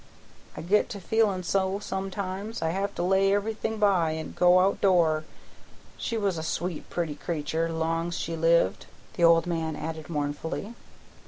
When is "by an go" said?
3.77-4.61